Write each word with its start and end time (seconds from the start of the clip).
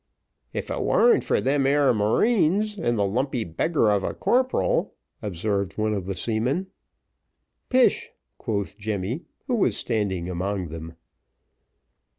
"If 0.51 0.71
it 0.71 0.81
warn't 0.81 1.23
for 1.23 1.39
them 1.39 1.67
'ere 1.67 1.93
marines, 1.93 2.75
and 2.75 2.97
the 2.97 3.05
lumpy 3.05 3.43
beggar 3.43 3.91
of 3.91 4.03
a 4.03 4.15
corporal," 4.15 4.95
observed 5.21 5.77
one 5.77 5.93
of 5.93 6.07
the 6.07 6.15
seamen. 6.15 6.71
"Pish," 7.69 8.09
quoth 8.39 8.79
Jemmy, 8.79 9.25
who 9.45 9.53
was 9.53 9.77
standing 9.77 10.27
among 10.27 10.69
them. 10.69 10.95